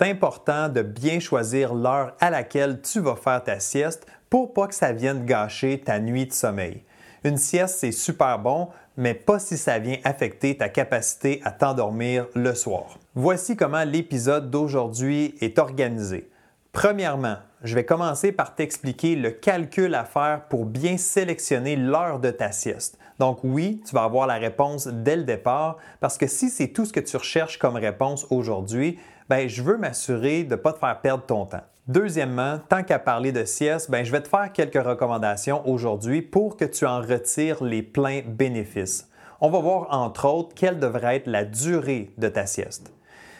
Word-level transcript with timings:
C'est 0.00 0.08
important 0.08 0.70
de 0.70 0.80
bien 0.80 1.20
choisir 1.20 1.74
l'heure 1.74 2.14
à 2.20 2.30
laquelle 2.30 2.80
tu 2.80 3.00
vas 3.00 3.16
faire 3.16 3.44
ta 3.44 3.60
sieste 3.60 4.06
pour 4.30 4.54
pas 4.54 4.66
que 4.66 4.74
ça 4.74 4.92
vienne 4.92 5.26
gâcher 5.26 5.78
ta 5.78 6.00
nuit 6.00 6.24
de 6.24 6.32
sommeil. 6.32 6.82
Une 7.22 7.36
sieste, 7.36 7.76
c'est 7.80 7.92
super 7.92 8.38
bon, 8.38 8.68
mais 8.96 9.12
pas 9.12 9.38
si 9.38 9.58
ça 9.58 9.78
vient 9.78 9.98
affecter 10.04 10.56
ta 10.56 10.70
capacité 10.70 11.42
à 11.44 11.50
t'endormir 11.50 12.28
le 12.34 12.54
soir. 12.54 12.98
Voici 13.14 13.56
comment 13.56 13.84
l'épisode 13.84 14.48
d'aujourd'hui 14.48 15.34
est 15.42 15.58
organisé. 15.58 16.30
Premièrement, 16.72 17.36
je 17.62 17.74
vais 17.74 17.84
commencer 17.84 18.32
par 18.32 18.54
t'expliquer 18.54 19.16
le 19.16 19.32
calcul 19.32 19.94
à 19.94 20.06
faire 20.06 20.44
pour 20.48 20.64
bien 20.64 20.96
sélectionner 20.96 21.76
l'heure 21.76 22.20
de 22.20 22.30
ta 22.30 22.52
sieste. 22.52 22.96
Donc 23.18 23.40
oui, 23.44 23.82
tu 23.86 23.94
vas 23.94 24.04
avoir 24.04 24.26
la 24.26 24.36
réponse 24.36 24.86
dès 24.86 25.16
le 25.16 25.24
départ 25.24 25.76
parce 26.00 26.16
que 26.16 26.26
si 26.26 26.48
c'est 26.48 26.68
tout 26.68 26.86
ce 26.86 26.92
que 26.94 27.00
tu 27.00 27.18
recherches 27.18 27.58
comme 27.58 27.76
réponse 27.76 28.26
aujourd'hui, 28.30 28.98
ben, 29.30 29.48
je 29.48 29.62
veux 29.62 29.76
m'assurer 29.76 30.42
de 30.42 30.50
ne 30.50 30.56
pas 30.56 30.72
te 30.72 30.80
faire 30.80 31.00
perdre 31.00 31.24
ton 31.24 31.46
temps. 31.46 31.62
Deuxièmement, 31.86 32.58
tant 32.68 32.82
qu'à 32.82 32.98
parler 32.98 33.30
de 33.30 33.44
sieste, 33.44 33.88
ben, 33.88 34.04
je 34.04 34.10
vais 34.10 34.20
te 34.20 34.26
faire 34.26 34.50
quelques 34.52 34.84
recommandations 34.84 35.62
aujourd'hui 35.70 36.20
pour 36.20 36.56
que 36.56 36.64
tu 36.64 36.84
en 36.84 37.00
retires 37.00 37.62
les 37.62 37.82
pleins 37.82 38.22
bénéfices. 38.26 39.08
On 39.40 39.48
va 39.48 39.60
voir 39.60 39.86
entre 39.90 40.26
autres 40.26 40.52
quelle 40.56 40.80
devrait 40.80 41.16
être 41.16 41.28
la 41.28 41.44
durée 41.44 42.10
de 42.18 42.26
ta 42.28 42.44
sieste. 42.44 42.92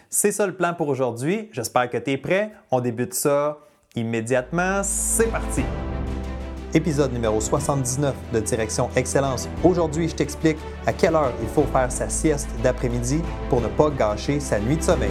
C'est 0.08 0.30
ça 0.30 0.46
le 0.46 0.54
plan 0.54 0.74
pour 0.74 0.86
aujourd'hui. 0.86 1.50
J'espère 1.52 1.90
que 1.90 1.98
tu 1.98 2.12
es 2.12 2.16
prêt. 2.16 2.52
On 2.70 2.80
débute 2.80 3.12
ça 3.12 3.58
immédiatement. 3.96 4.82
C'est 4.84 5.30
parti! 5.30 5.64
Épisode 6.72 7.12
numéro 7.12 7.40
79 7.40 8.14
de 8.32 8.38
Direction 8.38 8.88
Excellence. 8.94 9.48
Aujourd'hui, 9.64 10.08
je 10.08 10.14
t'explique 10.14 10.58
à 10.86 10.92
quelle 10.92 11.16
heure 11.16 11.32
il 11.42 11.48
faut 11.48 11.64
faire 11.64 11.90
sa 11.90 12.08
sieste 12.08 12.48
d'après-midi 12.62 13.22
pour 13.48 13.60
ne 13.60 13.66
pas 13.66 13.90
gâcher 13.90 14.38
sa 14.38 14.60
nuit 14.60 14.76
de 14.76 14.82
sommeil. 14.82 15.10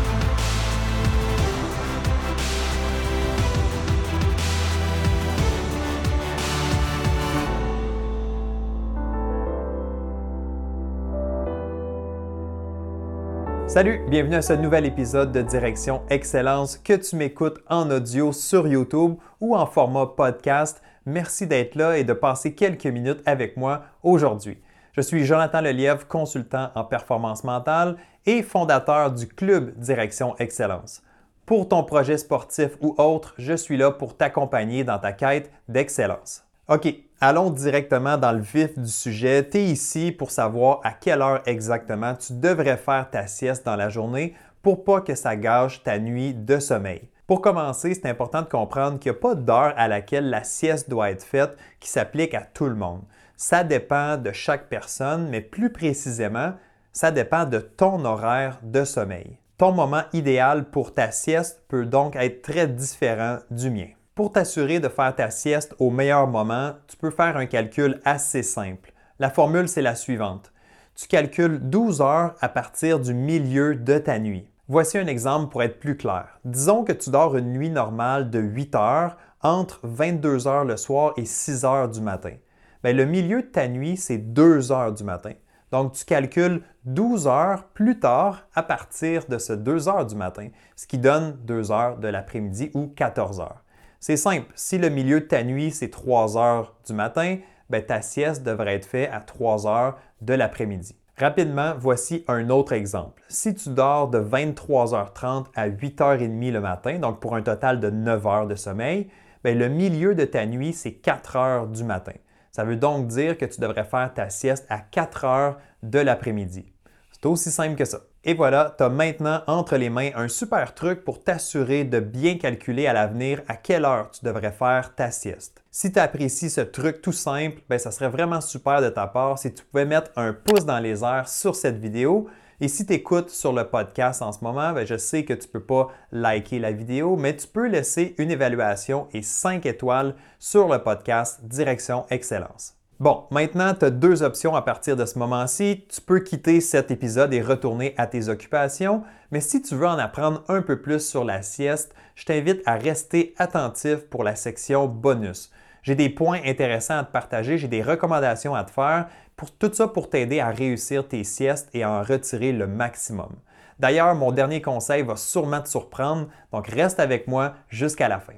Salut, 13.71 14.01
bienvenue 14.09 14.35
à 14.35 14.41
ce 14.41 14.51
nouvel 14.51 14.85
épisode 14.85 15.31
de 15.31 15.41
Direction 15.41 16.01
Excellence 16.09 16.75
que 16.75 16.91
tu 16.91 17.15
m'écoutes 17.15 17.61
en 17.69 17.89
audio 17.89 18.33
sur 18.33 18.67
YouTube 18.67 19.15
ou 19.39 19.55
en 19.55 19.65
format 19.65 20.07
podcast. 20.07 20.81
Merci 21.05 21.47
d'être 21.47 21.75
là 21.75 21.97
et 21.97 22.03
de 22.03 22.11
passer 22.11 22.53
quelques 22.53 22.87
minutes 22.87 23.21
avec 23.25 23.55
moi 23.55 23.83
aujourd'hui. 24.03 24.57
Je 24.91 24.99
suis 24.99 25.23
Jonathan 25.23 25.61
Lelièvre, 25.61 26.05
consultant 26.05 26.69
en 26.75 26.83
performance 26.83 27.45
mentale 27.45 27.95
et 28.25 28.43
fondateur 28.43 29.09
du 29.09 29.25
club 29.25 29.71
Direction 29.77 30.35
Excellence. 30.37 31.01
Pour 31.45 31.69
ton 31.69 31.85
projet 31.85 32.17
sportif 32.17 32.71
ou 32.81 32.93
autre, 32.97 33.33
je 33.37 33.53
suis 33.53 33.77
là 33.77 33.89
pour 33.89 34.17
t'accompagner 34.17 34.83
dans 34.83 34.99
ta 34.99 35.13
quête 35.13 35.49
d'excellence. 35.69 36.43
OK, 36.67 36.93
allons 37.21 37.51
directement 37.51 38.17
dans 38.17 38.31
le 38.31 38.41
vif 38.41 38.77
du 38.77 38.89
sujet. 38.89 39.47
Tu 39.47 39.59
es 39.59 39.65
ici 39.65 40.11
pour 40.11 40.31
savoir 40.31 40.81
à 40.83 40.91
quelle 40.91 41.21
heure 41.21 41.43
exactement 41.45 42.15
tu 42.15 42.33
devrais 42.33 42.77
faire 42.77 43.09
ta 43.11 43.27
sieste 43.27 43.65
dans 43.65 43.75
la 43.75 43.89
journée 43.89 44.33
pour 44.63 44.83
pas 44.83 45.01
que 45.01 45.15
ça 45.15 45.35
gâche 45.35 45.83
ta 45.83 45.99
nuit 45.99 46.33
de 46.33 46.59
sommeil. 46.59 47.09
Pour 47.27 47.41
commencer, 47.41 47.93
c'est 47.93 48.09
important 48.09 48.41
de 48.41 48.47
comprendre 48.47 48.99
qu'il 48.99 49.11
n'y 49.11 49.17
a 49.17 49.21
pas 49.21 49.35
d'heure 49.35 49.73
à 49.77 49.87
laquelle 49.87 50.29
la 50.29 50.43
sieste 50.43 50.89
doit 50.89 51.11
être 51.11 51.23
faite 51.23 51.55
qui 51.79 51.89
s'applique 51.89 52.33
à 52.33 52.41
tout 52.41 52.65
le 52.65 52.75
monde. 52.75 53.03
Ça 53.37 53.63
dépend 53.63 54.17
de 54.17 54.31
chaque 54.31 54.67
personne, 54.67 55.29
mais 55.29 55.41
plus 55.41 55.71
précisément, 55.71 56.53
ça 56.91 57.11
dépend 57.11 57.45
de 57.45 57.59
ton 57.59 58.03
horaire 58.03 58.59
de 58.63 58.83
sommeil. 58.83 59.37
Ton 59.57 59.71
moment 59.71 60.03
idéal 60.11 60.65
pour 60.65 60.93
ta 60.93 61.11
sieste 61.11 61.63
peut 61.67 61.85
donc 61.85 62.15
être 62.15 62.41
très 62.41 62.67
différent 62.67 63.37
du 63.49 63.69
mien. 63.69 63.87
Pour 64.21 64.31
t'assurer 64.31 64.79
de 64.79 64.87
faire 64.87 65.15
ta 65.15 65.31
sieste 65.31 65.73
au 65.79 65.89
meilleur 65.89 66.27
moment, 66.27 66.73
tu 66.87 66.95
peux 66.95 67.09
faire 67.09 67.37
un 67.37 67.47
calcul 67.47 67.99
assez 68.05 68.43
simple. 68.43 68.93
La 69.17 69.31
formule, 69.31 69.67
c'est 69.67 69.81
la 69.81 69.95
suivante. 69.95 70.53
Tu 70.93 71.07
calcules 71.07 71.57
12 71.59 72.01
heures 72.01 72.35
à 72.39 72.47
partir 72.47 72.99
du 72.99 73.15
milieu 73.15 73.73
de 73.73 73.97
ta 73.97 74.19
nuit. 74.19 74.47
Voici 74.67 74.99
un 74.99 75.07
exemple 75.07 75.51
pour 75.51 75.63
être 75.63 75.79
plus 75.79 75.97
clair. 75.97 76.39
Disons 76.45 76.83
que 76.83 76.91
tu 76.91 77.09
dors 77.09 77.35
une 77.35 77.51
nuit 77.51 77.71
normale 77.71 78.29
de 78.29 78.37
8 78.37 78.75
heures 78.75 79.17
entre 79.41 79.79
22 79.81 80.47
heures 80.47 80.65
le 80.65 80.77
soir 80.77 81.13
et 81.17 81.25
6 81.25 81.65
heures 81.65 81.89
du 81.89 82.01
matin. 82.01 82.35
Bien, 82.83 82.93
le 82.93 83.05
milieu 83.05 83.41
de 83.41 83.47
ta 83.47 83.67
nuit, 83.67 83.97
c'est 83.97 84.19
2 84.19 84.71
heures 84.71 84.93
du 84.93 85.03
matin. 85.03 85.33
Donc, 85.71 85.93
tu 85.93 86.05
calcules 86.05 86.61
12 86.85 87.27
heures 87.27 87.63
plus 87.73 87.97
tard 87.97 88.47
à 88.53 88.61
partir 88.61 89.25
de 89.25 89.39
ce 89.39 89.53
2 89.53 89.89
heures 89.89 90.05
du 90.05 90.15
matin, 90.15 90.49
ce 90.75 90.85
qui 90.85 90.99
donne 90.99 91.39
2 91.43 91.71
heures 91.71 91.97
de 91.97 92.07
l'après-midi 92.07 92.69
ou 92.75 92.85
14 92.85 93.39
heures. 93.39 93.63
C'est 94.03 94.17
simple, 94.17 94.51
si 94.55 94.79
le 94.79 94.89
milieu 94.89 95.19
de 95.19 95.25
ta 95.25 95.43
nuit, 95.43 95.69
c'est 95.69 95.91
3 95.91 96.35
heures 96.35 96.73
du 96.87 96.93
matin, 96.93 97.37
ben, 97.69 97.85
ta 97.85 98.01
sieste 98.01 98.41
devrait 98.41 98.73
être 98.73 98.85
faite 98.87 99.11
à 99.13 99.19
3 99.19 99.67
heures 99.67 99.99
de 100.21 100.33
l'après-midi. 100.33 100.95
Rapidement, 101.17 101.75
voici 101.77 102.25
un 102.27 102.49
autre 102.49 102.73
exemple. 102.73 103.21
Si 103.29 103.53
tu 103.53 103.69
dors 103.69 104.07
de 104.09 104.19
23h30 104.19 105.45
à 105.53 105.69
8h30 105.69 106.51
le 106.51 106.61
matin, 106.61 106.97
donc 106.97 107.19
pour 107.19 107.35
un 107.35 107.43
total 107.43 107.79
de 107.79 107.91
9 107.91 108.25
heures 108.25 108.47
de 108.47 108.55
sommeil, 108.55 109.07
ben, 109.43 109.55
le 109.55 109.69
milieu 109.69 110.15
de 110.15 110.25
ta 110.25 110.47
nuit, 110.47 110.73
c'est 110.73 110.93
4 110.93 111.35
heures 111.35 111.67
du 111.67 111.83
matin. 111.83 112.15
Ça 112.51 112.63
veut 112.63 112.77
donc 112.77 113.05
dire 113.05 113.37
que 113.37 113.45
tu 113.45 113.61
devrais 113.61 113.85
faire 113.85 114.11
ta 114.15 114.31
sieste 114.31 114.65
à 114.69 114.79
4 114.79 115.25
heures 115.25 115.57
de 115.83 115.99
l'après-midi. 115.99 116.73
C'est 117.11 117.27
aussi 117.27 117.51
simple 117.51 117.75
que 117.75 117.85
ça. 117.85 117.99
Et 118.23 118.35
voilà, 118.35 118.75
tu 118.77 118.83
as 118.83 118.89
maintenant 118.89 119.41
entre 119.47 119.77
les 119.77 119.89
mains 119.89 120.11
un 120.13 120.27
super 120.27 120.75
truc 120.75 121.03
pour 121.03 121.23
t'assurer 121.23 121.85
de 121.85 121.99
bien 121.99 122.37
calculer 122.37 122.85
à 122.85 122.93
l'avenir 122.93 123.41
à 123.47 123.55
quelle 123.55 123.83
heure 123.83 124.11
tu 124.11 124.23
devrais 124.23 124.51
faire 124.51 124.93
ta 124.93 125.09
sieste. 125.09 125.63
Si 125.71 125.91
tu 125.91 125.97
apprécies 125.97 126.51
ce 126.51 126.61
truc 126.61 127.01
tout 127.01 127.13
simple, 127.13 127.61
ben, 127.67 127.79
ça 127.79 127.89
serait 127.89 128.09
vraiment 128.09 128.39
super 128.39 128.79
de 128.79 128.89
ta 128.89 129.07
part 129.07 129.39
si 129.39 129.51
tu 129.51 129.63
pouvais 129.63 129.85
mettre 129.85 130.11
un 130.17 130.33
pouce 130.33 130.65
dans 130.65 130.77
les 130.77 131.03
airs 131.03 131.27
sur 131.27 131.55
cette 131.55 131.79
vidéo. 131.79 132.29
Et 132.59 132.67
si 132.67 132.85
tu 132.85 132.93
écoutes 132.93 133.31
sur 133.31 133.53
le 133.53 133.63
podcast 133.63 134.21
en 134.21 134.31
ce 134.31 134.43
moment, 134.43 134.71
ben, 134.71 134.85
je 134.85 134.97
sais 134.97 135.25
que 135.25 135.33
tu 135.33 135.47
ne 135.47 135.53
peux 135.53 135.63
pas 135.63 135.87
liker 136.11 136.59
la 136.59 136.71
vidéo, 136.71 137.15
mais 137.15 137.35
tu 137.35 137.47
peux 137.47 137.67
laisser 137.67 138.13
une 138.19 138.29
évaluation 138.29 139.07
et 139.13 139.23
5 139.23 139.65
étoiles 139.65 140.13
sur 140.37 140.67
le 140.67 140.77
podcast 140.77 141.39
Direction 141.43 142.05
Excellence. 142.11 142.80
Bon, 143.01 143.23
maintenant, 143.31 143.73
tu 143.73 143.85
as 143.85 143.89
deux 143.89 144.21
options 144.21 144.55
à 144.55 144.61
partir 144.61 144.95
de 144.95 145.07
ce 145.07 145.17
moment-ci. 145.17 145.87
Tu 145.89 146.01
peux 146.01 146.19
quitter 146.19 146.61
cet 146.61 146.91
épisode 146.91 147.33
et 147.33 147.41
retourner 147.41 147.95
à 147.97 148.05
tes 148.05 148.29
occupations, 148.29 149.01
mais 149.31 149.41
si 149.41 149.59
tu 149.63 149.73
veux 149.73 149.87
en 149.87 149.97
apprendre 149.97 150.43
un 150.49 150.61
peu 150.61 150.79
plus 150.79 151.03
sur 151.03 151.23
la 151.23 151.41
sieste, 151.41 151.95
je 152.13 152.25
t'invite 152.25 152.61
à 152.67 152.75
rester 152.75 153.33
attentif 153.39 154.01
pour 154.11 154.23
la 154.23 154.35
section 154.35 154.85
bonus. 154.85 155.51
J'ai 155.81 155.95
des 155.95 156.11
points 156.11 156.41
intéressants 156.45 156.99
à 156.99 157.03
te 157.03 157.11
partager, 157.11 157.57
j'ai 157.57 157.67
des 157.67 157.81
recommandations 157.81 158.53
à 158.53 158.63
te 158.63 158.69
faire, 158.69 159.07
pour 159.35 159.49
tout 159.49 159.73
ça 159.73 159.87
pour 159.87 160.11
t'aider 160.11 160.39
à 160.39 160.51
réussir 160.51 161.07
tes 161.07 161.23
siestes 161.23 161.69
et 161.73 161.81
à 161.81 161.89
en 161.89 162.03
retirer 162.03 162.51
le 162.51 162.67
maximum. 162.67 163.31
D'ailleurs, 163.79 164.13
mon 164.13 164.31
dernier 164.31 164.61
conseil 164.61 165.01
va 165.01 165.15
sûrement 165.15 165.61
te 165.61 165.69
surprendre, 165.69 166.27
donc 166.53 166.67
reste 166.67 166.99
avec 166.99 167.27
moi 167.27 167.55
jusqu'à 167.67 168.07
la 168.07 168.19
fin. 168.19 168.35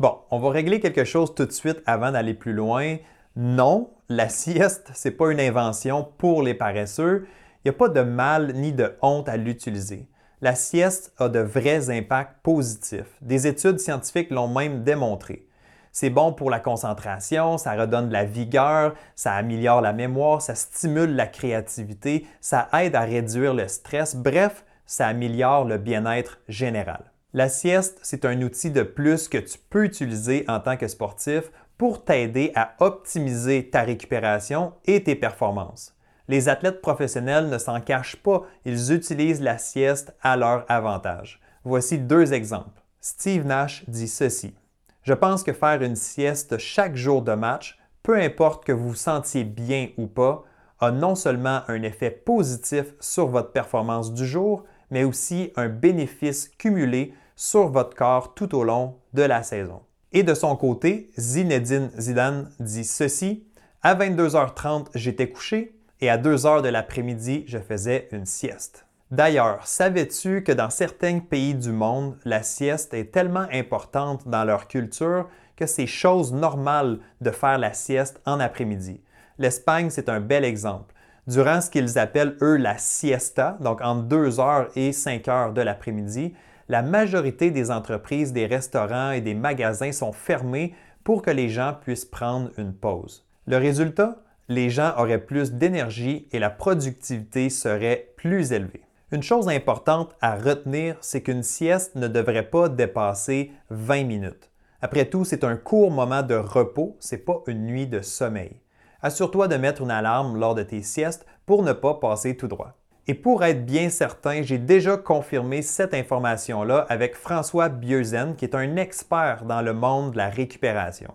Bon, 0.00 0.16
on 0.30 0.38
va 0.38 0.48
régler 0.48 0.80
quelque 0.80 1.04
chose 1.04 1.34
tout 1.34 1.44
de 1.44 1.52
suite 1.52 1.82
avant 1.84 2.10
d'aller 2.10 2.32
plus 2.32 2.54
loin. 2.54 2.96
Non, 3.36 3.90
la 4.08 4.30
sieste, 4.30 4.90
ce 4.94 5.08
n'est 5.08 5.14
pas 5.14 5.30
une 5.30 5.40
invention 5.40 6.08
pour 6.16 6.42
les 6.42 6.54
paresseux. 6.54 7.26
Il 7.58 7.68
n'y 7.68 7.76
a 7.76 7.78
pas 7.78 7.90
de 7.90 8.00
mal 8.00 8.54
ni 8.54 8.72
de 8.72 8.96
honte 9.02 9.28
à 9.28 9.36
l'utiliser. 9.36 10.08
La 10.40 10.54
sieste 10.54 11.12
a 11.18 11.28
de 11.28 11.40
vrais 11.40 11.90
impacts 11.90 12.42
positifs. 12.42 13.14
Des 13.20 13.46
études 13.46 13.78
scientifiques 13.78 14.30
l'ont 14.30 14.48
même 14.48 14.84
démontré. 14.84 15.46
C'est 15.92 16.08
bon 16.08 16.32
pour 16.32 16.48
la 16.48 16.60
concentration, 16.60 17.58
ça 17.58 17.74
redonne 17.74 18.08
de 18.08 18.14
la 18.14 18.24
vigueur, 18.24 18.94
ça 19.16 19.34
améliore 19.34 19.82
la 19.82 19.92
mémoire, 19.92 20.40
ça 20.40 20.54
stimule 20.54 21.14
la 21.14 21.26
créativité, 21.26 22.26
ça 22.40 22.70
aide 22.72 22.94
à 22.94 23.02
réduire 23.02 23.52
le 23.52 23.68
stress, 23.68 24.16
bref, 24.16 24.64
ça 24.86 25.08
améliore 25.08 25.66
le 25.66 25.76
bien-être 25.76 26.38
général. 26.48 27.09
La 27.32 27.48
sieste, 27.48 28.00
c'est 28.02 28.24
un 28.24 28.42
outil 28.42 28.72
de 28.72 28.82
plus 28.82 29.28
que 29.28 29.38
tu 29.38 29.56
peux 29.70 29.84
utiliser 29.84 30.44
en 30.48 30.58
tant 30.58 30.76
que 30.76 30.88
sportif 30.88 31.52
pour 31.78 32.04
t'aider 32.04 32.50
à 32.56 32.74
optimiser 32.80 33.70
ta 33.70 33.82
récupération 33.82 34.72
et 34.84 35.04
tes 35.04 35.14
performances. 35.14 35.94
Les 36.26 36.48
athlètes 36.48 36.80
professionnels 36.80 37.48
ne 37.48 37.58
s'en 37.58 37.80
cachent 37.80 38.16
pas, 38.16 38.42
ils 38.64 38.92
utilisent 38.92 39.42
la 39.42 39.58
sieste 39.58 40.12
à 40.22 40.36
leur 40.36 40.64
avantage. 40.68 41.40
Voici 41.62 41.98
deux 41.98 42.32
exemples. 42.32 42.82
Steve 43.00 43.46
Nash 43.46 43.84
dit 43.88 44.08
ceci. 44.08 44.54
Je 45.02 45.14
pense 45.14 45.44
que 45.44 45.52
faire 45.52 45.82
une 45.82 45.96
sieste 45.96 46.58
chaque 46.58 46.96
jour 46.96 47.22
de 47.22 47.32
match, 47.32 47.78
peu 48.02 48.16
importe 48.16 48.64
que 48.64 48.72
vous 48.72 48.88
vous 48.90 48.94
sentiez 48.96 49.44
bien 49.44 49.88
ou 49.96 50.08
pas, 50.08 50.44
a 50.80 50.90
non 50.90 51.14
seulement 51.14 51.62
un 51.68 51.82
effet 51.82 52.10
positif 52.10 52.86
sur 52.98 53.28
votre 53.28 53.52
performance 53.52 54.12
du 54.12 54.26
jour, 54.26 54.64
mais 54.90 55.04
aussi 55.04 55.52
un 55.56 55.68
bénéfice 55.68 56.48
cumulé 56.58 57.14
sur 57.36 57.68
votre 57.68 57.96
corps 57.96 58.34
tout 58.34 58.54
au 58.54 58.64
long 58.64 58.96
de 59.14 59.22
la 59.22 59.42
saison. 59.42 59.80
Et 60.12 60.22
de 60.22 60.34
son 60.34 60.56
côté, 60.56 61.10
Zinedine 61.18 61.90
Zidane 61.98 62.50
dit 62.58 62.84
ceci 62.84 63.44
À 63.82 63.94
22h30, 63.94 64.88
j'étais 64.94 65.30
couché 65.30 65.74
et 66.00 66.10
à 66.10 66.18
2h 66.18 66.62
de 66.62 66.68
l'après-midi, 66.68 67.44
je 67.46 67.58
faisais 67.58 68.08
une 68.12 68.26
sieste. 68.26 68.86
D'ailleurs, 69.10 69.66
savais-tu 69.66 70.42
que 70.44 70.52
dans 70.52 70.70
certains 70.70 71.18
pays 71.18 71.54
du 71.54 71.72
monde, 71.72 72.16
la 72.24 72.42
sieste 72.42 72.94
est 72.94 73.12
tellement 73.12 73.46
importante 73.52 74.28
dans 74.28 74.44
leur 74.44 74.68
culture 74.68 75.28
que 75.56 75.66
c'est 75.66 75.86
chose 75.86 76.32
normale 76.32 77.00
de 77.20 77.30
faire 77.30 77.58
la 77.58 77.72
sieste 77.72 78.20
en 78.24 78.38
après-midi? 78.38 79.00
L'Espagne, 79.38 79.90
c'est 79.90 80.08
un 80.08 80.20
bel 80.20 80.44
exemple. 80.44 80.94
Durant 81.30 81.60
ce 81.60 81.70
qu'ils 81.70 81.96
appellent, 81.96 82.36
eux, 82.42 82.56
la 82.56 82.76
siesta, 82.76 83.56
donc 83.60 83.82
entre 83.82 84.08
2h 84.08 84.66
et 84.74 84.90
5h 84.90 85.52
de 85.52 85.60
l'après-midi, 85.60 86.34
la 86.68 86.82
majorité 86.82 87.52
des 87.52 87.70
entreprises, 87.70 88.32
des 88.32 88.46
restaurants 88.46 89.12
et 89.12 89.20
des 89.20 89.34
magasins 89.34 89.92
sont 89.92 90.10
fermés 90.10 90.74
pour 91.04 91.22
que 91.22 91.30
les 91.30 91.48
gens 91.48 91.76
puissent 91.80 92.04
prendre 92.04 92.50
une 92.58 92.74
pause. 92.74 93.24
Le 93.46 93.58
résultat, 93.58 94.16
les 94.48 94.70
gens 94.70 94.92
auraient 94.98 95.24
plus 95.24 95.52
d'énergie 95.52 96.26
et 96.32 96.40
la 96.40 96.50
productivité 96.50 97.48
serait 97.48 98.08
plus 98.16 98.50
élevée. 98.50 98.82
Une 99.12 99.22
chose 99.22 99.48
importante 99.48 100.16
à 100.20 100.34
retenir, 100.34 100.96
c'est 101.00 101.20
qu'une 101.20 101.44
sieste 101.44 101.94
ne 101.94 102.08
devrait 102.08 102.50
pas 102.50 102.68
dépasser 102.68 103.52
20 103.70 104.02
minutes. 104.02 104.50
Après 104.82 105.04
tout, 105.04 105.24
c'est 105.24 105.44
un 105.44 105.56
court 105.56 105.92
moment 105.92 106.24
de 106.24 106.34
repos, 106.34 106.96
c'est 106.98 107.24
pas 107.24 107.40
une 107.46 107.66
nuit 107.66 107.86
de 107.86 108.00
sommeil. 108.00 108.59
Assure-toi 109.02 109.48
de 109.48 109.56
mettre 109.56 109.82
une 109.82 109.90
alarme 109.90 110.38
lors 110.38 110.54
de 110.54 110.62
tes 110.62 110.82
siestes 110.82 111.26
pour 111.46 111.62
ne 111.62 111.72
pas 111.72 111.94
passer 111.94 112.36
tout 112.36 112.48
droit. 112.48 112.74
Et 113.06 113.14
pour 113.14 113.42
être 113.42 113.64
bien 113.64 113.88
certain, 113.88 114.42
j'ai 114.42 114.58
déjà 114.58 114.96
confirmé 114.96 115.62
cette 115.62 115.94
information-là 115.94 116.86
avec 116.88 117.16
François 117.16 117.68
Bieuzen, 117.68 118.36
qui 118.36 118.44
est 118.44 118.54
un 118.54 118.76
expert 118.76 119.44
dans 119.46 119.62
le 119.62 119.72
monde 119.72 120.12
de 120.12 120.18
la 120.18 120.28
récupération. 120.28 121.12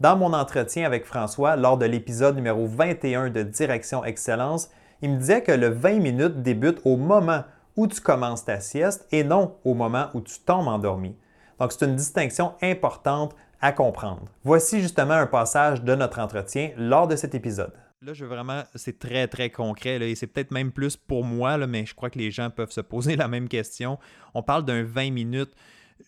Dans 0.00 0.16
mon 0.16 0.32
entretien 0.32 0.86
avec 0.86 1.04
François, 1.04 1.56
lors 1.56 1.76
de 1.76 1.86
l'épisode 1.86 2.36
numéro 2.36 2.66
21 2.66 3.30
de 3.30 3.42
Direction 3.42 4.04
Excellence, 4.04 4.70
il 5.02 5.10
me 5.10 5.18
disait 5.18 5.42
que 5.42 5.52
le 5.52 5.68
20 5.68 5.98
minutes 5.98 6.42
débute 6.42 6.80
au 6.84 6.96
moment 6.96 7.42
où 7.76 7.88
tu 7.88 8.00
commences 8.00 8.44
ta 8.44 8.60
sieste 8.60 9.06
et 9.10 9.24
non 9.24 9.56
au 9.64 9.74
moment 9.74 10.06
où 10.14 10.20
tu 10.20 10.38
tombes 10.40 10.68
endormi. 10.68 11.16
Donc, 11.58 11.72
c'est 11.72 11.84
une 11.84 11.96
distinction 11.96 12.54
importante 12.62 13.34
comprendre. 13.72 14.22
Voici 14.42 14.80
justement 14.80 15.14
un 15.14 15.26
passage 15.26 15.82
de 15.82 15.94
notre 15.94 16.18
entretien 16.18 16.70
lors 16.76 17.08
de 17.08 17.16
cet 17.16 17.34
épisode. 17.34 17.72
Là, 18.02 18.12
je 18.12 18.24
veux 18.24 18.30
vraiment, 18.30 18.64
c'est 18.74 18.98
très, 18.98 19.28
très 19.28 19.48
concret 19.48 19.96
et 19.96 20.14
c'est 20.14 20.26
peut-être 20.26 20.50
même 20.50 20.72
plus 20.72 20.96
pour 20.96 21.24
moi, 21.24 21.56
mais 21.66 21.86
je 21.86 21.94
crois 21.94 22.10
que 22.10 22.18
les 22.18 22.30
gens 22.30 22.50
peuvent 22.50 22.70
se 22.70 22.82
poser 22.82 23.16
la 23.16 23.28
même 23.28 23.48
question. 23.48 23.98
On 24.34 24.42
parle 24.42 24.64
d'un 24.64 24.82
20 24.82 25.10
minutes. 25.10 25.52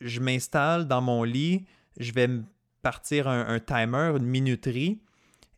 Je 0.00 0.20
m'installe 0.20 0.86
dans 0.86 1.00
mon 1.00 1.22
lit, 1.22 1.64
je 1.98 2.12
vais 2.12 2.28
partir 2.82 3.28
un, 3.28 3.58
timer, 3.60 4.12
une 4.16 4.26
minuterie. 4.26 5.00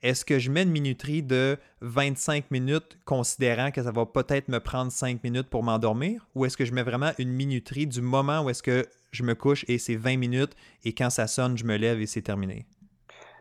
Est-ce 0.01 0.25
que 0.25 0.39
je 0.39 0.51
mets 0.51 0.63
une 0.63 0.71
minuterie 0.71 1.25
de 1.25 1.59
25 1.81 2.53
minutes 2.53 2.97
considérant 3.05 3.73
que 3.73 3.83
ça 3.83 3.91
va 3.91 4.07
peut-être 4.07 4.49
me 4.49 4.61
prendre 4.61 4.93
5 4.93 5.25
minutes 5.25 5.49
pour 5.49 5.65
m'endormir? 5.65 6.29
Ou 6.37 6.45
est-ce 6.45 6.57
que 6.57 6.65
je 6.65 6.73
mets 6.73 6.85
vraiment 6.85 7.11
une 7.19 7.33
minuterie 7.33 7.89
du 7.89 8.01
moment 8.01 8.43
où 8.43 8.51
est-ce 8.51 8.63
que 8.63 8.87
je 9.11 9.23
me 9.23 9.35
couche 9.35 9.65
et 9.69 9.79
c'est 9.79 9.97
20 9.97 10.17
minutes 10.17 10.55
et 10.85 10.95
quand 10.95 11.11
ça 11.11 11.27
sonne, 11.27 11.57
je 11.57 11.65
me 11.65 11.77
lève 11.77 12.01
et 12.01 12.07
c'est 12.07 12.23
terminé? 12.23 12.67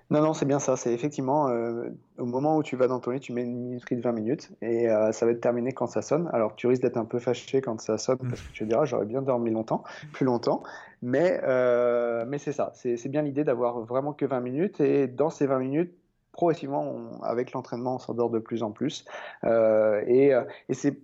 Non, 0.09 0.21
non, 0.21 0.33
c'est 0.33 0.45
bien 0.45 0.59
ça. 0.59 0.77
C'est 0.77 0.93
effectivement 0.93 1.49
euh, 1.49 1.89
au 2.17 2.25
moment 2.25 2.55
où 2.55 2.63
tu 2.63 2.77
vas 2.77 2.87
dans 2.87 2.99
ton 2.99 3.11
lit, 3.11 3.19
tu 3.19 3.33
mets 3.33 3.43
une 3.43 3.57
minuterie 3.57 3.97
de 3.97 4.01
20 4.01 4.13
minutes 4.13 4.51
et 4.61 4.89
euh, 4.89 5.11
ça 5.11 5.25
va 5.25 5.33
être 5.33 5.41
terminé 5.41 5.73
quand 5.73 5.87
ça 5.87 6.01
sonne. 6.01 6.29
Alors 6.31 6.55
tu 6.55 6.67
risques 6.67 6.81
d'être 6.81 6.97
un 6.97 7.05
peu 7.05 7.19
fâché 7.19 7.59
quand 7.59 7.81
ça 7.81 7.97
sonne 7.97 8.17
parce 8.17 8.41
que 8.41 8.51
tu 8.53 8.63
te 8.63 8.69
diras 8.69 8.85
j'aurais 8.85 9.05
bien 9.05 9.21
dormi 9.21 9.51
longtemps, 9.51 9.83
plus 10.13 10.25
longtemps. 10.25 10.63
Mais, 11.01 11.41
euh, 11.43 12.25
mais 12.25 12.37
c'est 12.37 12.53
ça. 12.53 12.71
C'est 12.73 13.09
bien 13.09 13.21
l'idée 13.21 13.43
d'avoir 13.43 13.81
vraiment 13.81 14.13
que 14.13 14.25
20 14.25 14.39
minutes 14.39 14.79
et 14.79 15.07
dans 15.07 15.29
ces 15.29 15.45
20 15.45 15.59
minutes, 15.59 15.93
progressivement, 16.37 16.93
avec 17.23 17.51
l'entraînement, 17.51 17.95
on 17.95 17.99
s'endort 17.99 18.29
de 18.29 18.37
plus 18.37 18.61
en 18.61 18.69
plus. 18.69 19.05
Euh, 19.43 20.03
et, 20.05 20.35
euh, 20.35 20.43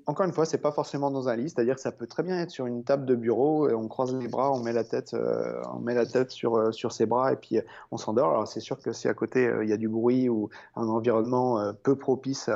encore 0.06 0.27
une 0.27 0.31
fois, 0.31 0.45
c'est 0.45 0.59
pas 0.59 0.71
forcément 0.71 1.09
dans 1.09 1.27
un 1.27 1.35
lit, 1.35 1.50
c'est-à-dire 1.50 1.74
que 1.74 1.81
ça 1.81 1.91
peut 1.91 2.06
très 2.06 2.21
bien 2.21 2.39
être 2.39 2.51
sur 2.51 2.68
une 2.68 2.83
table 2.83 3.06
de 3.07 3.15
bureau. 3.15 3.68
On 3.68 3.88
croise 3.88 4.15
les 4.15 4.27
bras, 4.27 4.51
on 4.51 4.59
met 4.59 4.74
la 4.74 4.83
tête, 4.83 5.15
euh, 5.15 6.71
sur 6.71 6.91
ses 6.91 7.07
bras 7.07 7.33
et 7.33 7.35
puis 7.35 7.59
on 7.91 7.97
s'endort. 7.97 8.30
Alors 8.30 8.47
c'est 8.47 8.59
sûr 8.59 8.80
que 8.80 8.91
si 8.94 9.07
à 9.07 9.15
côté 9.15 9.51
il 9.63 9.68
y 9.68 9.74
a 9.74 9.77
du 9.77 9.89
bruit 9.89 10.30
ou 10.30 10.50
un 10.75 10.88
environnement 10.88 11.74
peu 11.81 11.95
propice 11.95 12.50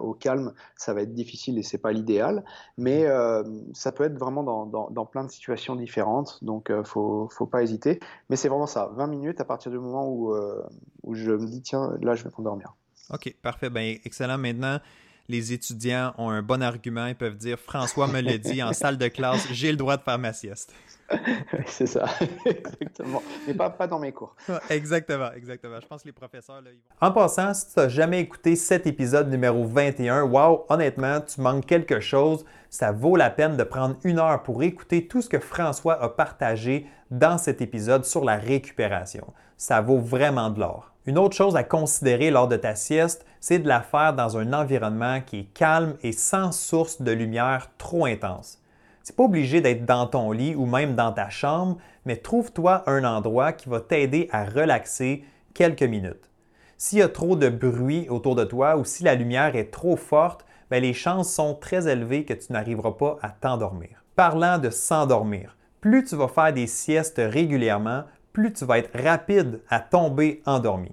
au 0.00 0.14
calme, 0.14 0.52
ça 0.76 0.94
va 0.94 1.02
être 1.02 1.12
difficile 1.12 1.58
et 1.58 1.64
c'est 1.64 1.78
pas 1.78 1.90
l'idéal. 1.90 2.44
Mais 2.78 3.06
ça 3.74 3.90
peut 3.90 4.04
être 4.04 4.18
vraiment 4.18 4.44
dans, 4.44 5.04
plein 5.06 5.24
de 5.24 5.30
situations 5.30 5.74
différentes, 5.74 6.38
donc 6.44 6.70
faut 6.84 7.28
faut 7.30 7.46
pas 7.46 7.62
hésiter. 7.62 7.98
Mais 8.28 8.36
c'est 8.36 8.48
vraiment 8.48 8.68
ça, 8.68 8.92
20 8.94 9.08
minutes 9.08 9.40
à 9.40 9.44
partir 9.44 9.72
du 9.72 9.78
moment 9.78 10.08
où 10.08 10.32
où 11.02 11.14
je 11.14 11.30
me 11.30 11.46
dis 11.46 11.62
tiens 11.62 11.96
là 12.00 12.14
je 12.14 12.24
vais 12.24 12.30
m'endormir. 12.36 12.74
OK, 13.10 13.34
parfait. 13.42 13.70
Ben, 13.70 13.98
excellent. 14.04 14.38
Maintenant, 14.38 14.78
les 15.28 15.52
étudiants 15.52 16.14
ont 16.18 16.30
un 16.30 16.42
bon 16.42 16.62
argument. 16.62 17.06
Ils 17.06 17.16
peuvent 17.16 17.36
dire 17.36 17.58
François 17.58 18.06
me 18.06 18.20
l'a 18.20 18.38
dit 18.38 18.62
en 18.62 18.72
salle 18.72 18.98
de 18.98 19.08
classe, 19.08 19.46
j'ai 19.52 19.70
le 19.70 19.76
droit 19.76 19.96
de 19.96 20.02
faire 20.02 20.18
ma 20.18 20.32
sieste. 20.32 20.72
C'est 21.66 21.86
ça, 21.86 22.06
exactement. 22.46 23.22
Mais 23.46 23.54
pas, 23.54 23.70
pas 23.70 23.86
dans 23.86 23.98
mes 23.98 24.12
cours. 24.12 24.34
exactement, 24.68 25.32
exactement. 25.32 25.80
Je 25.80 25.86
pense 25.86 26.02
que 26.02 26.08
les 26.08 26.12
professeurs. 26.12 26.60
Là, 26.60 26.70
ils 26.70 26.76
vont... 26.76 27.06
En 27.06 27.12
passant, 27.12 27.52
si 27.54 27.72
tu 27.72 27.78
n'as 27.78 27.88
jamais 27.88 28.20
écouté 28.20 28.56
cet 28.56 28.86
épisode 28.86 29.28
numéro 29.28 29.64
21, 29.64 30.22
wow, 30.22 30.66
honnêtement, 30.68 31.20
tu 31.20 31.40
manques 31.40 31.66
quelque 31.66 32.00
chose. 32.00 32.44
Ça 32.68 32.92
vaut 32.92 33.16
la 33.16 33.30
peine 33.30 33.56
de 33.56 33.64
prendre 33.64 33.96
une 34.04 34.18
heure 34.18 34.42
pour 34.42 34.62
écouter 34.62 35.08
tout 35.08 35.22
ce 35.22 35.28
que 35.28 35.40
François 35.40 36.00
a 36.00 36.08
partagé 36.08 36.86
dans 37.10 37.38
cet 37.38 37.60
épisode 37.60 38.04
sur 38.04 38.24
la 38.24 38.36
récupération. 38.36 39.26
Ça 39.56 39.80
vaut 39.80 39.98
vraiment 39.98 40.50
de 40.50 40.60
l'or. 40.60 40.92
Une 41.06 41.18
autre 41.18 41.34
chose 41.34 41.56
à 41.56 41.64
considérer 41.64 42.30
lors 42.30 42.46
de 42.46 42.56
ta 42.56 42.74
sieste, 42.74 43.26
c'est 43.40 43.58
de 43.58 43.66
la 43.66 43.80
faire 43.80 44.14
dans 44.14 44.36
un 44.36 44.52
environnement 44.52 45.20
qui 45.20 45.40
est 45.40 45.52
calme 45.54 45.96
et 46.02 46.12
sans 46.12 46.52
source 46.52 47.02
de 47.02 47.10
lumière 47.10 47.70
trop 47.78 48.04
intense. 48.04 48.59
C'est 49.02 49.16
pas 49.16 49.24
obligé 49.24 49.60
d'être 49.60 49.86
dans 49.86 50.06
ton 50.06 50.30
lit 50.32 50.54
ou 50.54 50.66
même 50.66 50.94
dans 50.94 51.12
ta 51.12 51.30
chambre, 51.30 51.78
mais 52.04 52.16
trouve-toi 52.16 52.82
un 52.86 53.04
endroit 53.04 53.52
qui 53.52 53.68
va 53.68 53.80
t'aider 53.80 54.28
à 54.30 54.44
relaxer 54.44 55.24
quelques 55.54 55.82
minutes. 55.82 56.30
S'il 56.76 56.98
y 56.98 57.02
a 57.02 57.08
trop 57.08 57.36
de 57.36 57.48
bruit 57.48 58.08
autour 58.08 58.34
de 58.34 58.44
toi 58.44 58.76
ou 58.76 58.84
si 58.84 59.04
la 59.04 59.14
lumière 59.14 59.56
est 59.56 59.70
trop 59.70 59.96
forte, 59.96 60.44
ben, 60.70 60.82
les 60.82 60.94
chances 60.94 61.32
sont 61.32 61.54
très 61.54 61.88
élevées 61.88 62.24
que 62.24 62.34
tu 62.34 62.52
n'arriveras 62.52 62.92
pas 62.92 63.18
à 63.22 63.30
t'endormir. 63.30 64.04
Parlant 64.16 64.58
de 64.58 64.70
s'endormir, 64.70 65.56
plus 65.80 66.04
tu 66.04 66.16
vas 66.16 66.28
faire 66.28 66.52
des 66.52 66.66
siestes 66.66 67.20
régulièrement, 67.22 68.04
plus 68.32 68.52
tu 68.52 68.64
vas 68.64 68.78
être 68.78 68.96
rapide 68.98 69.60
à 69.68 69.80
tomber 69.80 70.42
endormi. 70.46 70.92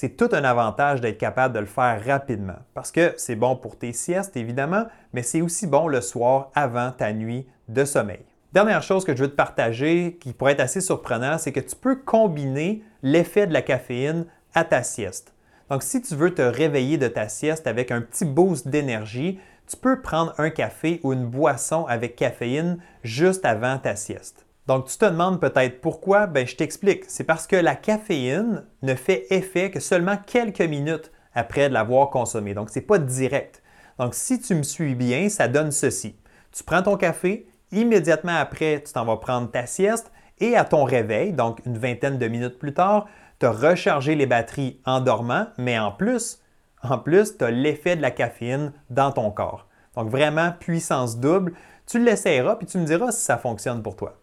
C'est 0.00 0.16
tout 0.16 0.28
un 0.30 0.44
avantage 0.44 1.00
d'être 1.00 1.18
capable 1.18 1.52
de 1.52 1.58
le 1.58 1.66
faire 1.66 2.00
rapidement 2.06 2.60
parce 2.72 2.92
que 2.92 3.14
c'est 3.16 3.34
bon 3.34 3.56
pour 3.56 3.76
tes 3.76 3.92
siestes, 3.92 4.36
évidemment, 4.36 4.84
mais 5.12 5.24
c'est 5.24 5.42
aussi 5.42 5.66
bon 5.66 5.88
le 5.88 6.00
soir 6.00 6.52
avant 6.54 6.92
ta 6.92 7.12
nuit 7.12 7.48
de 7.66 7.84
sommeil. 7.84 8.24
Dernière 8.52 8.84
chose 8.84 9.04
que 9.04 9.16
je 9.16 9.22
veux 9.22 9.28
te 9.28 9.34
partager 9.34 10.16
qui 10.20 10.34
pourrait 10.34 10.52
être 10.52 10.60
assez 10.60 10.80
surprenant, 10.80 11.36
c'est 11.36 11.50
que 11.50 11.58
tu 11.58 11.74
peux 11.74 11.96
combiner 11.96 12.84
l'effet 13.02 13.48
de 13.48 13.52
la 13.52 13.60
caféine 13.60 14.26
à 14.54 14.62
ta 14.62 14.84
sieste. 14.84 15.34
Donc, 15.68 15.82
si 15.82 16.00
tu 16.00 16.14
veux 16.14 16.32
te 16.32 16.42
réveiller 16.42 16.96
de 16.96 17.08
ta 17.08 17.28
sieste 17.28 17.66
avec 17.66 17.90
un 17.90 18.00
petit 18.00 18.24
boost 18.24 18.68
d'énergie, 18.68 19.40
tu 19.66 19.76
peux 19.76 20.00
prendre 20.00 20.32
un 20.38 20.50
café 20.50 21.00
ou 21.02 21.12
une 21.12 21.26
boisson 21.26 21.86
avec 21.86 22.14
caféine 22.14 22.78
juste 23.02 23.44
avant 23.44 23.78
ta 23.78 23.96
sieste. 23.96 24.46
Donc, 24.68 24.84
tu 24.84 24.98
te 24.98 25.06
demandes 25.06 25.40
peut-être 25.40 25.80
pourquoi? 25.80 26.26
Ben, 26.26 26.46
je 26.46 26.54
t'explique. 26.54 27.04
C'est 27.08 27.24
parce 27.24 27.46
que 27.46 27.56
la 27.56 27.74
caféine 27.74 28.66
ne 28.82 28.94
fait 28.94 29.24
effet 29.30 29.70
que 29.70 29.80
seulement 29.80 30.18
quelques 30.26 30.60
minutes 30.60 31.10
après 31.34 31.70
de 31.70 31.74
l'avoir 31.74 32.10
consommée. 32.10 32.52
Donc, 32.52 32.68
ce 32.68 32.78
n'est 32.78 32.84
pas 32.84 32.98
direct. 32.98 33.62
Donc, 33.98 34.14
si 34.14 34.38
tu 34.38 34.54
me 34.54 34.62
suis 34.62 34.94
bien, 34.94 35.30
ça 35.30 35.48
donne 35.48 35.70
ceci. 35.72 36.16
Tu 36.52 36.64
prends 36.64 36.82
ton 36.82 36.98
café, 36.98 37.48
immédiatement 37.72 38.36
après, 38.36 38.82
tu 38.84 38.92
t'en 38.92 39.06
vas 39.06 39.16
prendre 39.16 39.50
ta 39.50 39.64
sieste 39.64 40.12
et 40.38 40.54
à 40.54 40.64
ton 40.64 40.84
réveil, 40.84 41.32
donc 41.32 41.64
une 41.64 41.78
vingtaine 41.78 42.18
de 42.18 42.28
minutes 42.28 42.58
plus 42.58 42.74
tard, 42.74 43.06
tu 43.40 43.46
as 43.46 43.52
rechargé 43.52 44.16
les 44.16 44.26
batteries 44.26 44.82
en 44.84 45.00
dormant, 45.00 45.46
mais 45.56 45.78
en 45.78 45.92
plus, 45.92 46.42
en 46.82 46.98
plus, 46.98 47.38
tu 47.38 47.44
as 47.44 47.50
l'effet 47.50 47.96
de 47.96 48.02
la 48.02 48.10
caféine 48.10 48.74
dans 48.90 49.12
ton 49.12 49.30
corps. 49.30 49.66
Donc, 49.96 50.10
vraiment, 50.10 50.52
puissance 50.60 51.18
double. 51.18 51.54
Tu 51.86 52.04
l'essayeras 52.04 52.56
puis 52.56 52.66
tu 52.66 52.76
me 52.76 52.84
diras 52.84 53.12
si 53.12 53.24
ça 53.24 53.38
fonctionne 53.38 53.82
pour 53.82 53.96
toi. 53.96 54.18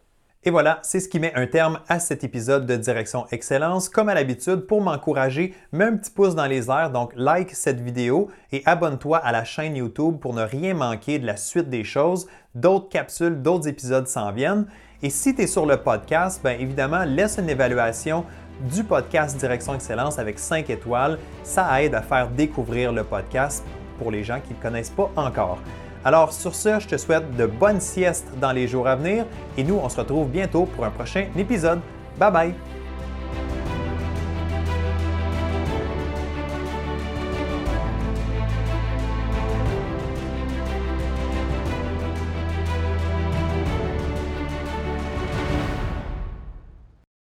Et 0.47 0.51
voilà, 0.51 0.77
c'est 0.83 0.99
ce 0.99 1.09
qui 1.09 1.19
met 1.19 1.33
un 1.33 1.47
terme 1.47 1.79
à 1.87 1.99
cet 1.99 2.23
épisode 2.23 2.67
de 2.67 2.75
Direction 2.75 3.25
Excellence. 3.31 3.89
Comme 3.89 4.09
à 4.09 4.13
l'habitude, 4.13 4.67
pour 4.67 4.79
m'encourager, 4.79 5.55
mets 5.71 5.85
un 5.85 5.97
petit 5.97 6.11
pouce 6.11 6.35
dans 6.35 6.45
les 6.45 6.69
airs, 6.69 6.91
donc 6.91 7.13
like 7.15 7.49
cette 7.49 7.81
vidéo 7.81 8.29
et 8.51 8.61
abonne-toi 8.67 9.17
à 9.17 9.31
la 9.31 9.43
chaîne 9.43 9.75
YouTube 9.75 10.19
pour 10.19 10.35
ne 10.35 10.43
rien 10.43 10.75
manquer 10.75 11.17
de 11.17 11.25
la 11.25 11.35
suite 11.35 11.71
des 11.71 11.83
choses. 11.83 12.27
D'autres 12.53 12.89
capsules, 12.89 13.41
d'autres 13.41 13.67
épisodes 13.67 14.07
s'en 14.07 14.31
viennent. 14.31 14.67
Et 15.01 15.09
si 15.09 15.33
tu 15.33 15.41
es 15.41 15.47
sur 15.47 15.65
le 15.65 15.77
podcast, 15.77 16.39
bien 16.43 16.53
évidemment, 16.59 17.05
laisse 17.05 17.39
une 17.39 17.49
évaluation 17.49 18.23
du 18.71 18.83
podcast 18.83 19.39
Direction 19.39 19.73
Excellence 19.73 20.19
avec 20.19 20.37
5 20.37 20.69
étoiles. 20.69 21.17
Ça 21.41 21.81
aide 21.81 21.95
à 21.95 22.03
faire 22.03 22.29
découvrir 22.29 22.93
le 22.93 23.03
podcast 23.03 23.65
pour 23.97 24.11
les 24.11 24.23
gens 24.23 24.39
qui 24.41 24.53
ne 24.53 24.57
le 24.57 24.61
connaissent 24.61 24.91
pas 24.91 25.09
encore. 25.15 25.57
Alors 26.05 26.31
sur 26.31 26.53
ce, 26.53 26.79
je 26.79 26.87
te 26.87 26.97
souhaite 26.97 27.35
de 27.35 27.47
bonnes 27.47 27.81
siestes 27.81 28.27
dans 28.39 28.51
les 28.51 28.67
jours 28.67 28.87
à 28.87 28.95
venir 28.95 29.25
et 29.57 29.63
nous, 29.63 29.79
on 29.81 29.89
se 29.89 29.97
retrouve 29.97 30.29
bientôt 30.29 30.65
pour 30.65 30.85
un 30.85 30.91
prochain 30.91 31.25
épisode. 31.35 31.81
Bye 32.19 32.31
bye! 32.31 32.53